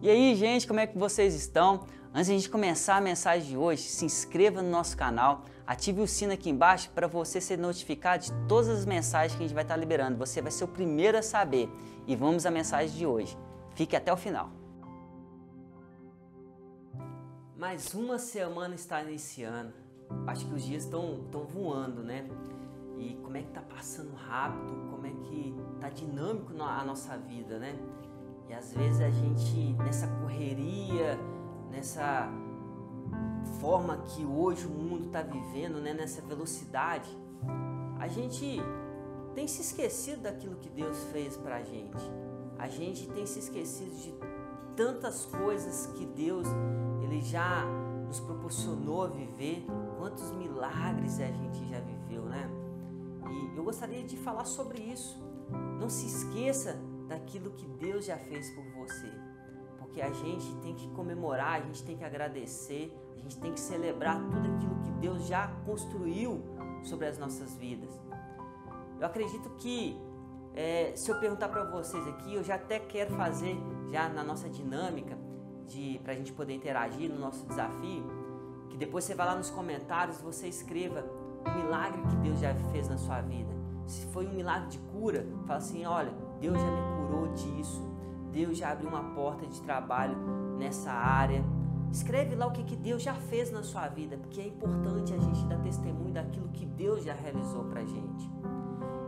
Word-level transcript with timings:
E 0.00 0.08
aí, 0.08 0.36
gente, 0.36 0.64
como 0.64 0.78
é 0.78 0.86
que 0.86 0.96
vocês 0.96 1.34
estão? 1.34 1.84
Antes 2.14 2.26
de 2.26 2.32
a 2.32 2.36
gente 2.36 2.48
começar 2.48 2.96
a 2.96 3.00
mensagem 3.00 3.48
de 3.48 3.56
hoje, 3.56 3.82
se 3.82 4.04
inscreva 4.04 4.62
no 4.62 4.70
nosso 4.70 4.96
canal, 4.96 5.42
ative 5.66 6.00
o 6.00 6.06
sino 6.06 6.32
aqui 6.32 6.48
embaixo 6.48 6.88
para 6.90 7.08
você 7.08 7.40
ser 7.40 7.58
notificado 7.58 8.22
de 8.22 8.32
todas 8.46 8.68
as 8.68 8.86
mensagens 8.86 9.36
que 9.36 9.42
a 9.42 9.46
gente 9.46 9.54
vai 9.54 9.64
estar 9.64 9.76
liberando. 9.76 10.16
Você 10.16 10.40
vai 10.40 10.52
ser 10.52 10.62
o 10.62 10.68
primeiro 10.68 11.18
a 11.18 11.22
saber. 11.22 11.68
E 12.06 12.14
vamos 12.14 12.46
à 12.46 12.50
mensagem 12.50 12.96
de 12.96 13.04
hoje. 13.04 13.36
Fique 13.74 13.96
até 13.96 14.12
o 14.12 14.16
final. 14.16 14.52
Mais 17.56 17.92
uma 17.92 18.20
semana 18.20 18.76
está 18.76 19.02
iniciando. 19.02 19.72
Acho 20.28 20.46
que 20.46 20.54
os 20.54 20.62
dias 20.62 20.84
estão, 20.84 21.22
estão 21.24 21.42
voando, 21.42 22.04
né? 22.04 22.24
E 22.96 23.14
como 23.16 23.36
é 23.36 23.42
que 23.42 23.50
tá 23.50 23.62
passando 23.62 24.14
rápido, 24.14 24.90
como 24.90 25.06
é 25.06 25.10
que 25.10 25.54
tá 25.80 25.88
dinâmico 25.88 26.52
a 26.62 26.84
nossa 26.84 27.18
vida, 27.18 27.58
né? 27.58 27.76
E 28.48 28.54
às 28.54 28.72
vezes 28.72 29.00
a 29.00 29.10
gente, 29.10 29.74
nessa 29.74 30.06
correria, 30.06 31.18
nessa 31.70 32.28
forma 33.60 33.98
que 33.98 34.24
hoje 34.24 34.66
o 34.66 34.70
mundo 34.70 35.06
está 35.06 35.22
vivendo, 35.22 35.80
né? 35.80 35.92
nessa 35.92 36.22
velocidade, 36.22 37.08
a 37.98 38.08
gente 38.08 38.58
tem 39.34 39.46
se 39.46 39.60
esquecido 39.60 40.22
daquilo 40.22 40.56
que 40.56 40.68
Deus 40.68 40.96
fez 41.12 41.36
para 41.36 41.56
a 41.56 41.62
gente. 41.62 42.02
A 42.58 42.68
gente 42.68 43.08
tem 43.10 43.26
se 43.26 43.38
esquecido 43.38 43.94
de 43.96 44.14
tantas 44.74 45.26
coisas 45.26 45.86
que 45.94 46.06
Deus 46.06 46.46
ele 47.02 47.20
já 47.20 47.64
nos 48.06 48.20
proporcionou 48.20 49.10
viver, 49.10 49.66
quantos 49.98 50.30
milagres 50.32 51.20
a 51.20 51.26
gente 51.26 51.68
já 51.68 51.80
viveu, 51.80 52.22
né? 52.22 52.48
E 53.30 53.56
eu 53.56 53.62
gostaria 53.62 54.02
de 54.02 54.16
falar 54.16 54.44
sobre 54.44 54.80
isso. 54.80 55.22
Não 55.78 55.90
se 55.90 56.06
esqueça 56.06 56.78
daquilo 57.08 57.50
que 57.52 57.66
Deus 57.66 58.04
já 58.04 58.16
fez 58.16 58.50
por 58.50 58.64
você. 58.72 59.10
Porque 59.78 60.00
a 60.00 60.12
gente 60.12 60.54
tem 60.56 60.74
que 60.74 60.88
comemorar, 60.90 61.54
a 61.54 61.60
gente 61.60 61.82
tem 61.82 61.96
que 61.96 62.04
agradecer, 62.04 62.96
a 63.16 63.18
gente 63.18 63.38
tem 63.38 63.52
que 63.52 63.60
celebrar 63.60 64.20
tudo 64.30 64.54
aquilo 64.54 64.76
que 64.82 64.90
Deus 65.00 65.26
já 65.26 65.48
construiu 65.64 66.42
sobre 66.84 67.06
as 67.06 67.18
nossas 67.18 67.56
vidas. 67.56 67.90
Eu 69.00 69.06
acredito 69.06 69.48
que 69.56 69.98
é, 70.54 70.92
se 70.96 71.10
eu 71.10 71.18
perguntar 71.18 71.48
para 71.48 71.64
vocês 71.64 72.06
aqui, 72.08 72.34
eu 72.34 72.42
já 72.42 72.56
até 72.56 72.78
quero 72.78 73.14
fazer 73.14 73.56
já 73.90 74.08
na 74.08 74.24
nossa 74.24 74.48
dinâmica 74.48 75.16
de 75.66 76.00
para 76.02 76.12
a 76.12 76.16
gente 76.16 76.32
poder 76.32 76.54
interagir 76.54 77.10
no 77.10 77.18
nosso 77.18 77.46
desafio, 77.46 78.04
que 78.68 78.76
depois 78.76 79.04
você 79.04 79.14
vá 79.14 79.24
lá 79.24 79.36
nos 79.36 79.50
comentários 79.50 80.20
você 80.20 80.48
escreva 80.48 81.04
um 81.46 81.62
milagre 81.62 82.02
que 82.02 82.16
Deus 82.16 82.40
já 82.40 82.54
fez 82.72 82.88
na 82.88 82.98
sua 82.98 83.20
vida. 83.20 83.52
Se 83.86 84.06
foi 84.06 84.26
um 84.26 84.32
milagre 84.32 84.68
de 84.68 84.78
cura, 84.78 85.26
fala 85.46 85.58
assim, 85.58 85.84
olha, 85.86 86.12
Deus 86.40 86.60
já 86.60 86.70
me 86.70 86.96
curou 86.96 87.28
disso. 87.28 87.82
Deus 88.30 88.58
já 88.58 88.70
abriu 88.70 88.88
uma 88.88 89.14
porta 89.14 89.46
de 89.46 89.60
trabalho 89.62 90.16
nessa 90.58 90.92
área. 90.92 91.44
Escreve 91.90 92.34
lá 92.34 92.46
o 92.46 92.52
que, 92.52 92.62
que 92.64 92.76
Deus 92.76 93.02
já 93.02 93.14
fez 93.14 93.50
na 93.50 93.62
sua 93.62 93.88
vida, 93.88 94.16
porque 94.16 94.40
é 94.40 94.46
importante 94.46 95.14
a 95.14 95.18
gente 95.18 95.44
dar 95.46 95.58
testemunho 95.58 96.12
daquilo 96.12 96.48
que 96.50 96.66
Deus 96.66 97.02
já 97.02 97.14
realizou 97.14 97.64
para 97.64 97.84
gente. 97.84 98.30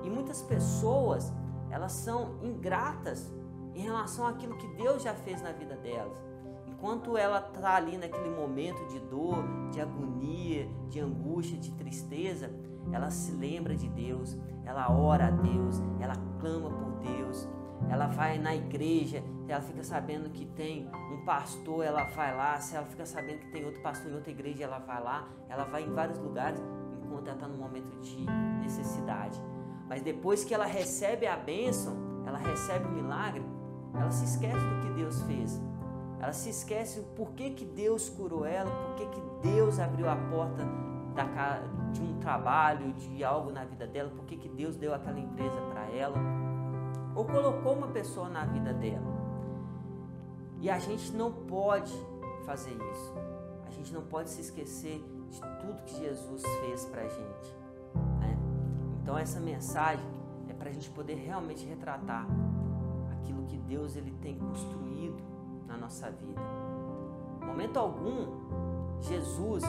E 0.03 0.11
muitas 0.11 0.43
pessoas, 0.43 1.33
elas 1.71 1.93
são 1.93 2.39
ingratas 2.43 3.31
em 3.75 3.83
relação 3.83 4.27
àquilo 4.27 4.57
que 4.57 4.67
Deus 4.69 5.03
já 5.03 5.15
fez 5.15 5.43
na 5.43 5.53
vida 5.53 5.77
delas. 5.77 6.30
Enquanto 6.81 7.15
ela 7.15 7.41
está 7.41 7.77
ali 7.77 7.99
naquele 7.99 8.31
momento 8.31 8.87
de 8.87 8.99
dor, 9.01 9.45
de 9.71 9.83
agonia, 9.83 10.67
de 10.89 10.99
angústia, 10.99 11.59
de 11.59 11.71
tristeza, 11.73 12.51
ela 12.91 13.11
se 13.11 13.33
lembra 13.33 13.77
de 13.77 13.87
Deus, 13.87 14.35
ela 14.65 14.91
ora 14.91 15.27
a 15.27 15.31
Deus, 15.31 15.77
ela 16.01 16.15
clama 16.41 16.71
por 16.71 16.93
Deus, 17.01 17.47
ela 17.91 18.07
vai 18.07 18.39
na 18.39 18.57
igreja, 18.57 19.23
ela 19.47 19.61
fica 19.61 19.85
sabendo 19.85 20.31
que 20.31 20.47
tem 20.47 20.89
um 21.13 21.23
pastor, 21.23 21.85
ela 21.85 22.05
vai 22.05 22.35
lá, 22.35 22.59
se 22.59 22.75
ela 22.75 22.87
fica 22.87 23.05
sabendo 23.05 23.41
que 23.41 23.51
tem 23.51 23.63
outro 23.63 23.83
pastor 23.83 24.11
em 24.11 24.15
outra 24.15 24.31
igreja, 24.31 24.65
ela 24.65 24.79
vai 24.79 25.03
lá, 25.03 25.29
ela 25.51 25.65
vai 25.65 25.83
em 25.83 25.93
vários 25.93 26.19
lugares 26.19 26.59
enquanto 27.05 27.27
ela 27.27 27.37
está 27.37 27.47
no 27.47 27.59
momento 27.59 27.95
de 28.01 28.25
necessidade. 28.63 29.39
Mas 29.87 30.01
depois 30.01 30.45
que 30.45 30.55
ela 30.55 30.65
recebe 30.65 31.27
a 31.27 31.37
bênção, 31.37 32.25
ela 32.27 32.39
recebe 32.39 32.87
o 32.87 32.91
milagre, 32.91 33.45
ela 33.93 34.11
se 34.11 34.25
esquece 34.25 34.57
do 34.57 34.81
que 34.81 34.95
Deus 34.95 35.21
fez. 35.25 35.61
Ela 36.21 36.33
se 36.33 36.51
esquece 36.51 37.01
o 37.01 37.03
porquê 37.03 37.51
que 37.51 37.65
Deus 37.65 38.11
curou 38.11 38.45
ela, 38.45 38.71
porquê 38.71 39.07
que 39.07 39.49
Deus 39.49 39.79
abriu 39.79 40.09
a 40.09 40.17
porta 40.17 40.63
da, 41.15 41.63
de 41.93 42.03
um 42.03 42.19
trabalho, 42.19 42.93
de 42.93 43.25
algo 43.25 43.51
na 43.51 43.65
vida 43.65 43.87
dela, 43.87 44.11
por 44.11 44.27
que 44.27 44.49
Deus 44.49 44.77
deu 44.77 44.95
aquela 44.95 45.19
empresa 45.19 45.61
para 45.73 45.91
ela, 45.91 46.19
ou 47.15 47.25
colocou 47.25 47.73
uma 47.75 47.89
pessoa 47.89 48.29
na 48.29 48.45
vida 48.45 48.73
dela. 48.75 49.21
E 50.61 50.69
a 50.69 50.79
gente 50.79 51.11
não 51.13 51.33
pode 51.33 51.93
fazer 52.45 52.77
isso. 52.93 53.15
A 53.67 53.71
gente 53.71 53.93
não 53.93 54.03
pode 54.03 54.29
se 54.29 54.43
esquecer 54.43 55.03
de 55.31 55.41
tudo 55.41 55.83
que 55.85 55.97
Jesus 55.97 56.43
fez 56.61 56.85
para 56.85 57.03
a 57.03 57.09
gente. 57.09 57.57
Né? 58.19 58.39
Então 59.03 59.17
essa 59.17 59.41
mensagem 59.41 60.05
é 60.49 60.53
para 60.53 60.69
a 60.69 60.73
gente 60.73 60.91
poder 60.91 61.15
realmente 61.15 61.65
retratar 61.65 62.27
aquilo 63.13 63.45
que 63.47 63.57
Deus 63.57 63.97
ele 63.97 64.11
tem 64.21 64.37
construído 64.39 65.20
nossa 65.91 66.09
vida. 66.09 66.41
momento 67.45 67.77
algum, 67.77 68.29
Jesus 69.01 69.65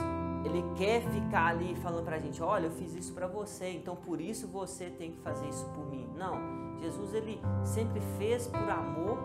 ele 0.46 0.64
quer 0.76 1.02
ficar 1.02 1.48
ali 1.48 1.76
falando 1.76 2.06
para 2.06 2.16
a 2.16 2.20
gente, 2.20 2.42
olha, 2.44 2.66
eu 2.66 2.72
fiz 2.72 2.94
isso 2.94 3.12
para 3.14 3.26
você, 3.26 3.72
então 3.72 3.96
por 3.96 4.22
isso 4.22 4.48
você 4.48 4.90
tem 4.90 5.12
que 5.12 5.20
fazer 5.22 5.48
isso 5.50 5.66
por 5.70 5.84
mim. 5.88 6.08
Não, 6.16 6.78
Jesus 6.80 7.14
ele 7.16 7.42
sempre 7.64 8.00
fez 8.20 8.48
por 8.48 8.70
amor, 8.70 9.18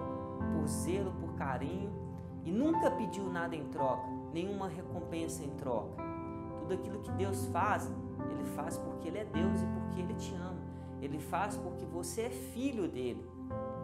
por 0.54 0.66
zelo, 0.66 1.12
por 1.20 1.34
carinho 1.34 1.92
e 2.44 2.50
nunca 2.50 2.90
pediu 2.90 3.30
nada 3.30 3.54
em 3.54 3.64
troca, 3.68 4.08
nenhuma 4.32 4.66
recompensa 4.66 5.44
em 5.44 5.50
troca. 5.50 6.02
Tudo 6.60 6.74
aquilo 6.74 7.00
que 7.00 7.12
Deus 7.12 7.46
faz, 7.48 7.90
ele 8.30 8.44
faz 8.56 8.78
porque 8.78 9.08
ele 9.08 9.18
é 9.18 9.24
Deus 9.24 9.60
e 9.60 9.66
porque 9.66 10.00
ele 10.00 10.14
te 10.14 10.34
ama. 10.34 10.64
Ele 11.02 11.18
faz 11.18 11.58
porque 11.58 11.84
você 11.84 12.22
é 12.22 12.30
filho 12.30 12.88
dele 12.88 13.22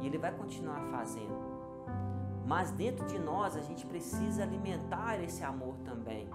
e 0.01 0.07
ele 0.07 0.17
vai 0.17 0.33
continuar 0.33 0.81
fazendo. 0.91 1.52
Mas 2.47 2.71
dentro 2.71 3.07
de 3.07 3.19
nós 3.19 3.57
a 3.57 3.61
gente 3.61 3.87
precisa 3.87 4.43
alimentar 4.43 5.23
esse 5.23 5.45
amor 5.45 5.77
também. 5.85 6.29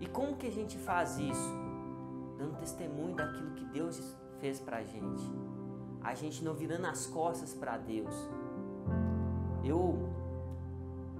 E 0.00 0.06
como 0.06 0.36
que 0.36 0.46
a 0.46 0.52
gente 0.52 0.78
faz 0.78 1.18
isso? 1.18 1.50
Dando 2.38 2.56
testemunho 2.58 3.14
daquilo 3.14 3.50
que 3.52 3.64
Deus 3.66 4.16
fez 4.40 4.60
para 4.60 4.78
a 4.78 4.84
gente. 4.84 5.22
A 6.02 6.14
gente 6.14 6.42
não 6.42 6.54
virando 6.54 6.86
as 6.86 7.06
costas 7.06 7.52
para 7.52 7.76
Deus. 7.76 8.14
Eu 9.62 10.08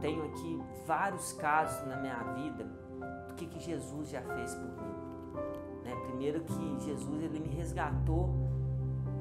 tenho 0.00 0.24
aqui 0.24 0.62
vários 0.86 1.32
casos 1.34 1.86
na 1.86 1.96
minha 1.96 2.22
vida 2.34 2.64
do 3.28 3.34
que, 3.34 3.46
que 3.46 3.60
Jesus 3.60 4.08
já 4.08 4.22
fez 4.22 4.54
por 4.54 4.82
mim. 4.82 4.94
Né? 5.84 5.94
Primeiro 6.06 6.40
que 6.40 6.80
Jesus 6.80 7.22
ele 7.22 7.38
me 7.38 7.48
resgatou 7.48 8.30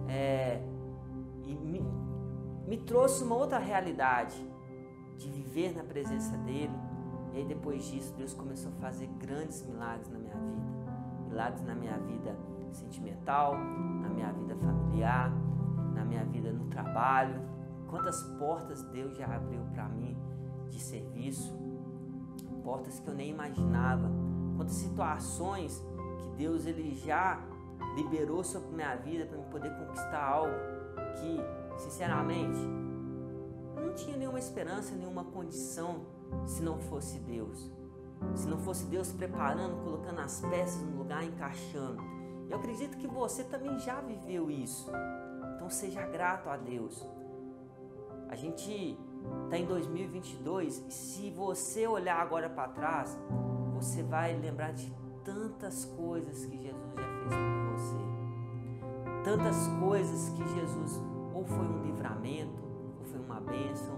é, 0.07 0.61
e 1.45 1.53
me, 1.53 1.83
me 2.65 2.77
trouxe 2.77 3.23
uma 3.23 3.35
outra 3.35 3.59
realidade 3.59 4.49
de 5.19 5.29
viver 5.29 5.75
na 5.75 5.83
presença 5.83 6.35
dele 6.37 6.73
e 7.33 7.37
aí 7.37 7.45
depois 7.45 7.85
disso, 7.85 8.13
Deus 8.17 8.33
começou 8.33 8.71
a 8.71 8.81
fazer 8.81 9.07
grandes 9.19 9.63
milagres 9.65 10.09
na 10.09 10.17
minha 10.17 10.35
vida. 10.35 10.89
Milagres 11.27 11.63
na 11.63 11.75
minha 11.75 11.97
vida 11.99 12.35
sentimental, 12.71 13.55
na 13.55 14.09
minha 14.09 14.31
vida 14.31 14.55
familiar, 14.55 15.31
na 15.93 16.03
minha 16.03 16.25
vida 16.25 16.51
no 16.51 16.65
trabalho. 16.65 17.39
Quantas 17.87 18.21
portas 18.39 18.81
Deus 18.83 19.15
já 19.15 19.25
abriu 19.25 19.61
para 19.73 19.87
mim 19.89 20.17
de 20.69 20.79
serviço, 20.79 21.55
portas 22.63 22.99
que 22.99 23.07
eu 23.07 23.15
nem 23.15 23.29
imaginava. 23.29 24.09
Quantas 24.55 24.75
situações 24.75 25.83
que 26.19 26.29
Deus 26.37 26.65
ele 26.65 26.95
já 26.95 27.39
liberou 27.95 28.43
sobre 28.43 28.69
minha 28.75 28.95
vida 28.95 29.25
para 29.25 29.37
me 29.37 29.45
poder 29.45 29.71
conquistar 29.77 30.23
algo 30.23 30.53
que, 31.19 31.39
sinceramente, 31.81 32.59
não 33.89 33.95
tinha 33.95 34.15
nenhuma 34.15 34.37
esperança, 34.37 34.95
nenhuma 34.95 35.23
condição 35.23 36.05
se 36.45 36.61
não 36.61 36.77
fosse 36.77 37.17
Deus. 37.19 37.71
Se 38.35 38.47
não 38.47 38.59
fosse 38.59 38.85
Deus 38.85 39.11
preparando, 39.11 39.83
colocando 39.83 40.19
as 40.19 40.41
peças 40.41 40.81
no 40.81 40.97
lugar, 40.97 41.23
encaixando. 41.23 42.01
Eu 42.49 42.57
acredito 42.57 42.97
que 42.97 43.07
você 43.07 43.43
também 43.43 43.79
já 43.79 43.99
viveu 44.01 44.51
isso. 44.51 44.91
Então 45.55 45.69
seja 45.69 46.05
grato 46.05 46.49
a 46.49 46.57
Deus. 46.57 47.03
A 48.29 48.35
gente 48.35 48.97
está 49.45 49.57
em 49.57 49.65
2022 49.65 50.85
e 50.87 50.91
se 50.91 51.31
você 51.31 51.87
olhar 51.87 52.19
agora 52.19 52.49
para 52.49 52.67
trás, 52.67 53.17
você 53.73 54.03
vai 54.03 54.37
lembrar 54.37 54.71
de 54.71 54.93
tantas 55.23 55.85
coisas 55.85 56.45
que 56.45 56.57
Jesus 56.57 56.93
já 56.95 57.03
fez 57.03 57.33
por 57.33 57.71
você. 57.73 59.23
Tantas 59.23 59.67
coisas 59.79 60.29
que 60.29 60.47
Jesus 60.47 61.01
ou 61.33 61.45
foi 61.45 61.65
um 61.65 61.83
livramento, 61.83 62.68
foi 63.09 63.19
uma 63.19 63.39
bênção, 63.39 63.95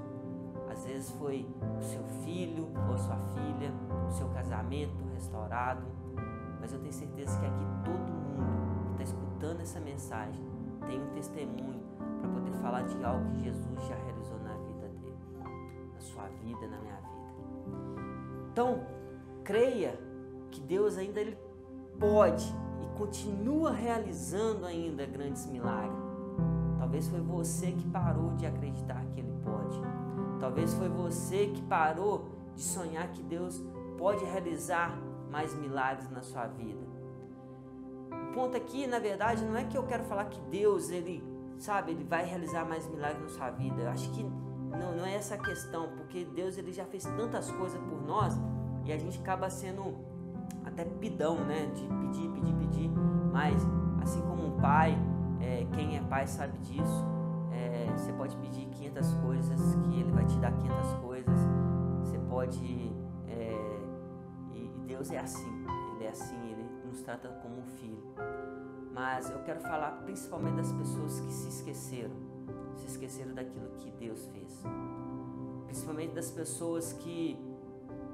às 0.70 0.86
vezes 0.86 1.12
foi 1.12 1.46
o 1.78 1.82
seu 1.82 2.04
filho 2.24 2.68
ou 2.90 2.98
sua 2.98 3.18
filha, 3.18 3.72
o 4.08 4.12
seu 4.12 4.28
casamento 4.30 5.04
restaurado. 5.14 5.86
Mas 6.60 6.74
eu 6.74 6.80
tenho 6.80 6.94
certeza 6.94 7.38
que 7.40 7.46
aqui 7.46 7.66
todo 7.84 8.00
mundo 8.00 8.86
que 8.86 8.92
está 8.92 9.04
escutando 9.04 9.62
essa 9.62 9.80
mensagem 9.80 10.42
tem 10.88 11.02
um 11.02 11.10
testemunho 11.10 11.82
para 12.20 12.30
poder 12.30 12.52
falar 12.62 12.84
de 12.84 13.04
algo 13.04 13.32
que 13.32 13.44
Jesus 13.44 13.88
já 13.88 13.96
realizou 13.96 14.40
na 14.40 14.54
vida 14.54 14.88
dele, 14.88 15.18
na 15.94 16.00
sua 16.00 16.28
vida, 16.28 16.68
na 16.68 16.80
minha 16.80 16.96
vida. 16.96 17.12
Então, 18.52 18.86
creia 19.44 20.00
que 20.52 20.62
Deus 20.62 20.98
ainda 20.98 21.20
ele 21.20 21.38
pode 22.00 22.46
e 22.82 22.98
continua 22.98 23.72
realizando 23.72 24.66
ainda 24.66 25.06
grandes 25.06 25.46
milagres. 25.48 26.11
Talvez 26.92 27.08
foi 27.08 27.22
você 27.22 27.72
que 27.72 27.88
parou 27.88 28.32
de 28.36 28.46
acreditar 28.46 29.02
que 29.14 29.22
ele 29.22 29.34
pode. 29.46 29.82
Talvez 30.42 30.74
foi 30.74 30.90
você 30.90 31.48
que 31.48 31.62
parou 31.62 32.28
de 32.54 32.62
sonhar 32.62 33.08
que 33.14 33.24
Deus 33.24 33.64
pode 33.98 34.26
realizar 34.26 35.00
mais 35.32 35.56
milagres 35.56 36.12
na 36.12 36.22
sua 36.22 36.48
vida. 36.48 36.82
O 38.12 38.34
ponto 38.34 38.58
aqui, 38.58 38.88
na 38.88 39.00
verdade, 39.00 39.46
não 39.46 39.56
é 39.56 39.64
que 39.64 39.78
eu 39.78 39.84
quero 39.84 40.04
falar 40.04 40.26
que 40.26 40.42
Deus, 40.50 40.90
ele, 40.90 41.24
sabe, 41.58 41.94
ele 41.94 42.04
vai 42.04 42.26
realizar 42.26 42.66
mais 42.66 42.86
milagres 42.90 43.22
na 43.22 43.30
sua 43.30 43.52
vida. 43.52 43.84
Eu 43.84 43.90
acho 43.90 44.12
que 44.12 44.24
não, 44.24 44.94
não 44.98 45.06
é 45.06 45.16
essa 45.16 45.36
a 45.36 45.38
questão, 45.38 45.88
porque 45.96 46.26
Deus 46.26 46.58
ele 46.58 46.74
já 46.74 46.84
fez 46.84 47.06
tantas 47.06 47.50
coisas 47.52 47.80
por 47.80 48.06
nós 48.06 48.38
e 48.84 48.92
a 48.92 48.98
gente 48.98 49.18
acaba 49.18 49.50
sendo 49.50 49.96
até 50.66 50.84
pidão, 50.84 51.36
né? 51.46 51.72
De 51.74 51.88
pedir, 51.88 52.30
pedir, 52.32 52.54
pedir. 52.56 52.92
Mas, 53.32 53.66
assim 54.02 54.22
como 54.24 54.46
um 54.48 54.60
pai, 54.60 54.98
é, 55.42 55.68
quem 55.74 55.98
é 55.98 56.02
pai 56.02 56.28
sabe 56.28 56.58
disso. 56.60 57.06
É, 57.52 57.92
você 57.96 58.14
pode 58.14 58.36
pedir 58.38 58.68
500 58.68 59.14
coisas 59.16 59.76
que 59.76 60.00
ele 60.00 60.12
vai 60.12 60.26
te 60.26 60.38
dar 60.38 60.52
500 60.52 60.94
coisas. 60.94 61.40
Você 62.04 62.18
pode. 62.30 62.94
É, 63.28 63.82
e 64.54 64.72
Deus 64.86 65.12
é 65.12 65.20
assim. 65.20 65.66
Ele 65.96 66.06
é 66.06 66.10
assim. 66.10 66.38
Ele 66.50 66.66
nos 66.86 67.02
trata 67.02 67.28
como 67.42 67.60
um 67.60 67.66
filho. 67.66 68.04
Mas 68.94 69.30
eu 69.30 69.40
quero 69.44 69.62
falar 69.62 69.92
principalmente 70.04 70.56
das 70.56 70.72
pessoas 70.74 71.20
que 71.22 71.34
se 71.34 71.50
esqueceram. 71.50 72.12
Se 72.76 72.88
esqueceram 72.88 73.34
daquilo 73.34 73.70
que 73.78 73.92
Deus 73.92 74.26
fez. 74.28 74.64
Principalmente 75.66 76.14
das 76.14 76.30
pessoas 76.30 76.94
que, 76.94 77.40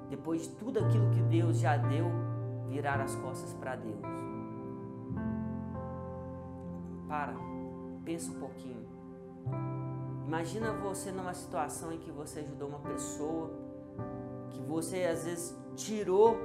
depois 0.09 0.43
de 0.43 0.49
tudo 0.49 0.79
aquilo 0.79 1.09
que 1.09 1.21
Deus 1.23 1.59
já 1.59 1.77
deu, 1.77 2.05
virar 2.67 3.01
as 3.01 3.15
costas 3.15 3.53
para 3.53 3.75
Deus. 3.75 4.26
Para, 7.07 7.33
pensa 8.03 8.31
um 8.31 8.39
pouquinho. 8.39 8.85
Imagina 10.25 10.73
você 10.73 11.11
numa 11.11 11.33
situação 11.33 11.91
em 11.93 11.99
que 11.99 12.11
você 12.11 12.41
ajudou 12.41 12.67
uma 12.67 12.79
pessoa, 12.79 13.49
que 14.49 14.61
você 14.61 15.03
às 15.05 15.23
vezes 15.23 15.57
tirou 15.75 16.37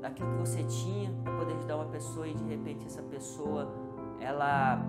daquilo 0.00 0.30
que 0.32 0.38
você 0.38 0.62
tinha 0.64 1.12
para 1.22 1.36
poder 1.36 1.54
ajudar 1.56 1.76
uma 1.76 1.90
pessoa 1.90 2.26
e 2.26 2.34
de 2.34 2.44
repente 2.44 2.86
essa 2.86 3.02
pessoa 3.02 3.70
ela 4.18 4.82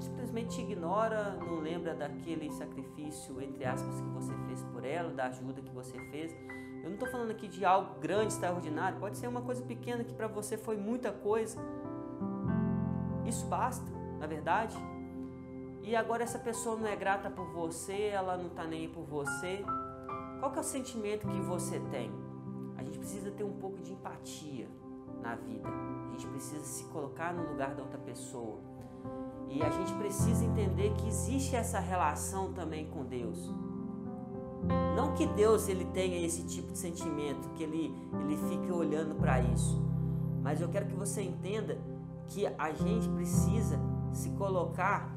simplesmente 0.00 0.56
te 0.56 0.62
ignora, 0.62 1.36
não 1.44 1.58
lembra 1.58 1.92
daquele 1.92 2.48
sacrifício 2.52 3.40
entre 3.42 3.64
aspas 3.64 4.00
que 4.00 4.08
você 4.10 4.32
fez 4.46 4.62
por 4.62 4.84
ela, 4.84 5.12
da 5.12 5.26
ajuda 5.26 5.60
que 5.60 5.72
você 5.72 5.98
fez 6.10 6.32
eu 6.82 6.90
não 6.90 6.94
estou 6.94 7.08
falando 7.10 7.30
aqui 7.30 7.48
de 7.48 7.64
algo 7.64 8.00
grande, 8.00 8.32
extraordinário, 8.32 8.98
pode 8.98 9.18
ser 9.18 9.26
uma 9.26 9.42
coisa 9.42 9.62
pequena 9.62 10.04
que 10.04 10.14
para 10.14 10.26
você 10.26 10.56
foi 10.56 10.76
muita 10.76 11.12
coisa. 11.12 11.58
Isso 13.26 13.46
basta, 13.46 13.90
na 14.18 14.26
verdade. 14.26 14.76
E 15.82 15.96
agora 15.96 16.22
essa 16.22 16.38
pessoa 16.38 16.76
não 16.76 16.86
é 16.86 16.96
grata 16.96 17.30
por 17.30 17.46
você, 17.46 18.08
ela 18.08 18.36
não 18.36 18.48
está 18.48 18.64
nem 18.64 18.82
aí 18.82 18.88
por 18.88 19.04
você. 19.04 19.64
Qual 20.38 20.52
que 20.52 20.58
é 20.58 20.60
o 20.60 20.64
sentimento 20.64 21.26
que 21.26 21.40
você 21.40 21.80
tem? 21.90 22.10
A 22.76 22.82
gente 22.82 22.98
precisa 22.98 23.30
ter 23.30 23.44
um 23.44 23.54
pouco 23.54 23.80
de 23.80 23.92
empatia 23.92 24.68
na 25.22 25.34
vida. 25.34 25.68
A 25.68 26.10
gente 26.12 26.26
precisa 26.28 26.64
se 26.64 26.84
colocar 26.84 27.32
no 27.32 27.50
lugar 27.50 27.74
da 27.74 27.82
outra 27.82 27.98
pessoa. 27.98 28.58
E 29.48 29.62
a 29.62 29.70
gente 29.70 29.92
precisa 29.94 30.44
entender 30.44 30.92
que 30.94 31.08
existe 31.08 31.56
essa 31.56 31.80
relação 31.80 32.52
também 32.52 32.86
com 32.86 33.04
Deus. 33.04 33.50
Não 34.94 35.14
que 35.14 35.26
Deus 35.26 35.68
ele 35.68 35.86
tenha 35.86 36.24
esse 36.24 36.46
tipo 36.46 36.72
de 36.72 36.78
sentimento, 36.78 37.48
que 37.50 37.62
ele, 37.62 37.94
ele 38.20 38.36
fique 38.48 38.70
olhando 38.70 39.14
para 39.14 39.40
isso. 39.40 39.82
Mas 40.42 40.60
eu 40.60 40.68
quero 40.68 40.86
que 40.86 40.94
você 40.94 41.22
entenda 41.22 41.78
que 42.28 42.46
a 42.46 42.72
gente 42.72 43.08
precisa 43.10 43.78
se 44.12 44.30
colocar 44.30 45.14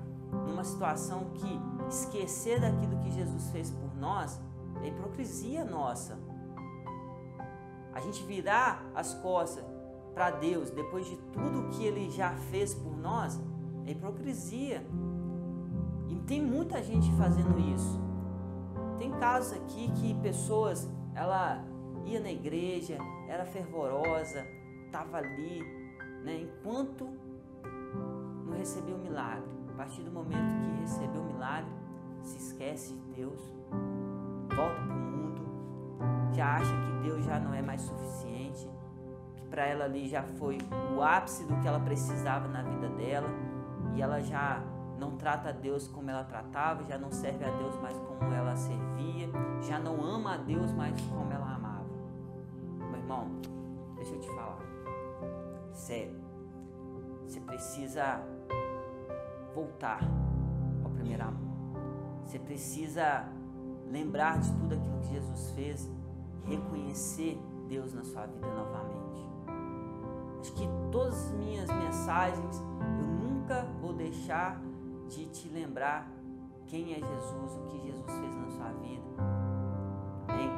numa 0.48 0.64
situação 0.64 1.26
que 1.36 1.60
esquecer 1.90 2.60
daquilo 2.60 2.98
que 3.00 3.12
Jesus 3.12 3.50
fez 3.52 3.70
por 3.70 3.96
nós 3.96 4.40
é 4.82 4.88
hipocrisia 4.88 5.66
nossa. 5.66 6.18
A 7.94 8.00
gente 8.00 8.24
virar 8.24 8.90
as 8.96 9.14
costas 9.16 9.64
para 10.14 10.32
Deus 10.32 10.70
depois 10.72 11.06
de 11.06 11.18
tudo 11.34 11.70
que 11.70 11.84
ele 11.84 12.10
já 12.10 12.32
fez 12.50 12.74
por 12.74 12.98
nós 12.98 13.40
é 13.86 13.92
hipocrisia. 13.92 14.86
E 16.10 16.16
tem 16.28 16.42
muita 16.42 16.82
gente 16.82 17.12
fazendo 17.14 17.60
isso. 17.60 18.00
Tem 18.98 19.12
casos 19.12 19.54
aqui 19.54 19.92
que 19.92 20.14
pessoas, 20.16 20.88
ela 21.16 21.64
ia 22.06 22.20
na 22.20 22.32
igreja, 22.32 22.98
era 23.28 23.46
fervorosa, 23.46 24.46
estava 24.86 25.18
ali, 25.18 25.81
né, 26.24 26.42
enquanto 26.42 27.10
não 28.46 28.58
recebeu 28.58 28.96
o 28.96 29.00
milagre. 29.00 29.50
A 29.70 29.74
partir 29.74 30.02
do 30.04 30.12
momento 30.12 30.60
que 30.62 30.82
recebeu 30.82 31.22
o 31.22 31.26
milagre, 31.26 31.72
se 32.22 32.38
esquece 32.38 32.94
de 32.94 33.16
Deus, 33.16 33.40
volta 34.56 34.76
para 34.76 34.94
o 34.94 35.00
mundo, 35.00 35.42
já 36.34 36.56
acha 36.56 36.72
que 36.72 37.08
Deus 37.08 37.24
já 37.24 37.40
não 37.40 37.54
é 37.54 37.62
mais 37.62 37.82
suficiente, 37.82 38.70
que 39.36 39.46
para 39.48 39.66
ela 39.66 39.86
ali 39.86 40.08
já 40.08 40.22
foi 40.22 40.58
o 40.96 41.02
ápice 41.02 41.46
do 41.46 41.56
que 41.58 41.68
ela 41.68 41.80
precisava 41.80 42.48
na 42.48 42.62
vida 42.62 42.90
dela 42.90 43.30
e 43.96 44.02
ela 44.02 44.22
já 44.22 44.62
não 45.00 45.18
trata 45.18 45.50
a 45.50 45.52
Deus 45.52 45.88
como 45.88 46.12
ela 46.12 46.24
tratava, 46.24 46.84
já 46.84 46.98
não 46.98 47.12
serve 47.12 47.44
a 47.44 47.50
Deus 47.50 47.76
mais 47.82 47.98
como 47.98 48.32
ela 48.32 48.56
servia, 48.56 49.30
já 49.62 49.80
não 49.80 50.04
ama 50.04 50.36
a 50.36 50.38
Deus 50.38 50.72
mais 50.74 51.00
como 51.02 51.32
ela 51.32 51.56
amava. 51.56 51.90
Meu 52.78 53.00
irmão, 53.00 53.28
deixa 53.96 54.14
eu 54.14 54.20
te 54.20 54.28
falar. 54.28 54.60
Sério, 55.74 56.20
você 57.26 57.40
precisa 57.40 58.22
voltar 59.54 60.02
ao 60.84 60.92
primeiro 60.92 61.24
amor. 61.24 61.52
Você 62.26 62.40
precisa 62.40 63.26
lembrar 63.90 64.40
de 64.40 64.52
tudo 64.54 64.76
aquilo 64.76 65.00
que 65.00 65.08
Jesus 65.08 65.52
fez 65.52 65.90
e 66.46 66.50
reconhecer 66.50 67.40
Deus 67.68 67.94
na 67.94 68.04
sua 68.04 68.26
vida 68.26 68.48
novamente. 68.48 69.22
Acho 70.40 70.54
que 70.54 70.68
todas 70.92 71.28
as 71.28 71.32
minhas 71.34 71.70
mensagens 71.70 72.62
eu 73.00 73.08
nunca 73.08 73.64
vou 73.80 73.94
deixar 73.94 74.60
de 75.08 75.26
te 75.28 75.48
lembrar 75.50 76.10
quem 76.66 76.94
é 76.94 77.00
Jesus, 77.00 77.58
o 77.58 77.68
que 77.68 77.80
Jesus 77.80 78.12
fez 78.12 78.36
na 78.36 78.50
sua 78.50 78.72
vida. 78.74 79.06
Amém? 80.28 80.50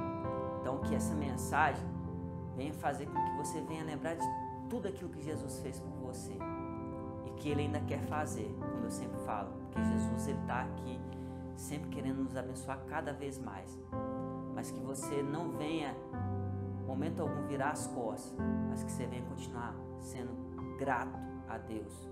Então 0.62 0.80
que 0.80 0.96
essa 0.96 1.14
mensagem 1.16 1.86
venha 2.56 2.74
fazer 2.74 3.08
com 3.08 3.14
que 3.14 3.38
você 3.38 3.62
venha 3.62 3.84
lembrar 3.84 4.16
de 4.16 4.26
tudo 4.74 4.88
aquilo 4.88 5.12
que 5.12 5.22
Jesus 5.22 5.60
fez 5.60 5.80
por 5.80 5.92
você 6.08 6.34
e 7.28 7.30
que 7.40 7.48
Ele 7.48 7.62
ainda 7.62 7.80
quer 7.82 8.00
fazer, 8.06 8.52
como 8.60 8.86
eu 8.86 8.90
sempre 8.90 9.20
falo, 9.20 9.52
porque 9.62 9.84
Jesus 9.84 10.28
ele 10.28 10.40
está 10.40 10.64
aqui 10.64 11.00
sempre 11.56 11.90
querendo 11.90 12.24
nos 12.24 12.36
abençoar 12.36 12.80
cada 12.88 13.14
vez 13.14 13.38
mais, 13.38 13.80
mas 14.56 14.72
que 14.72 14.80
você 14.80 15.22
não 15.22 15.52
venha 15.52 15.96
momento 16.88 17.22
algum 17.22 17.46
virar 17.46 17.70
as 17.70 17.86
costas, 17.86 18.36
mas 18.68 18.84
que 18.84 18.92
você 18.92 19.06
venha 19.06 19.22
continuar 19.26 19.76
sendo 20.00 20.32
grato 20.80 21.20
a 21.48 21.60
Deus 21.60 22.10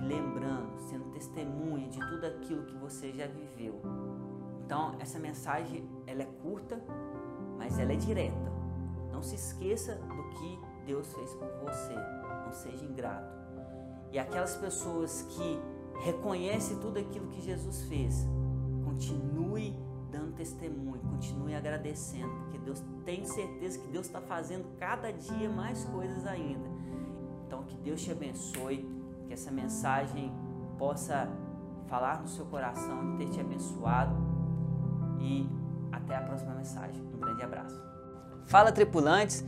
e 0.00 0.04
lembrando, 0.04 0.78
sendo 0.78 1.10
testemunha 1.10 1.88
de 1.88 1.98
tudo 1.98 2.26
aquilo 2.26 2.64
que 2.64 2.76
você 2.76 3.12
já 3.12 3.26
viveu. 3.26 3.82
Então, 4.64 4.94
essa 5.00 5.18
mensagem 5.18 5.84
ela 6.06 6.22
é 6.22 6.28
curta, 6.42 6.80
mas 7.58 7.76
ela 7.76 7.92
é 7.92 7.96
direta. 7.96 8.52
Não 9.10 9.20
se 9.20 9.34
esqueça 9.34 9.96
do 9.96 10.28
que 10.38 10.67
Deus 10.88 11.12
fez 11.12 11.34
por 11.34 11.48
você. 11.62 11.94
Não 12.46 12.52
seja 12.52 12.84
ingrato. 12.86 13.30
E 14.10 14.18
aquelas 14.18 14.56
pessoas 14.56 15.22
que 15.28 15.60
reconhecem 16.00 16.78
tudo 16.78 16.98
aquilo 16.98 17.26
que 17.28 17.42
Jesus 17.42 17.82
fez, 17.82 18.26
continue 18.84 19.76
dando 20.10 20.34
testemunho, 20.34 21.02
continue 21.02 21.54
agradecendo, 21.54 22.30
porque 22.40 22.56
Deus 22.56 22.82
tem 23.04 23.22
certeza 23.26 23.78
que 23.78 23.88
Deus 23.88 24.06
está 24.06 24.22
fazendo 24.22 24.64
cada 24.78 25.12
dia 25.12 25.50
mais 25.50 25.84
coisas 25.84 26.26
ainda. 26.26 26.66
Então, 27.46 27.62
que 27.64 27.76
Deus 27.76 28.00
te 28.02 28.10
abençoe 28.10 28.88
que 29.26 29.34
essa 29.34 29.50
mensagem 29.50 30.32
possa 30.78 31.28
falar 31.86 32.22
no 32.22 32.28
seu 32.28 32.46
coração, 32.46 33.18
ter 33.18 33.28
te 33.28 33.40
abençoado 33.40 34.16
e 35.20 35.46
até 35.92 36.16
a 36.16 36.22
próxima 36.22 36.54
mensagem. 36.54 37.02
Um 37.14 37.18
grande 37.18 37.42
abraço. 37.42 37.78
Fala 38.46 38.72
tripulantes, 38.72 39.44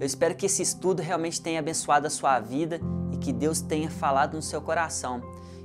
eu 0.00 0.06
espero 0.06 0.34
que 0.34 0.46
esse 0.46 0.62
estudo 0.62 1.02
realmente 1.02 1.40
tenha 1.40 1.58
abençoado 1.58 2.06
a 2.06 2.10
sua 2.10 2.38
vida 2.38 2.80
e 3.12 3.16
que 3.16 3.32
Deus 3.32 3.60
tenha 3.60 3.90
falado 3.90 4.34
no 4.34 4.42
seu 4.42 4.60
coração. 4.60 5.22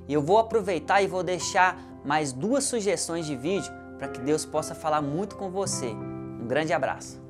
E 0.08 0.14
eu 0.14 0.22
vou 0.22 0.38
aproveitar 0.40 1.02
e 1.02 1.08
vou 1.08 1.24
deixar 1.24 1.80
mais 2.04 2.34
duas 2.34 2.64
sugestões 2.64 3.26
de 3.26 3.36
vídeo 3.36 3.72
para 3.98 4.08
que 4.08 4.20
Deus 4.20 4.46
possa 4.46 4.76
falar 4.76 5.02
muito 5.02 5.36
com 5.36 5.50
você. 5.50 5.88
Um 5.88 6.48
grande 6.48 6.74
abraço. 6.74 7.23